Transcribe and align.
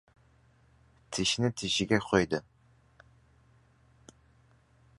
Tishini 1.17 1.51
tishiga 1.61 1.99
qo‘ydi. 2.07 2.39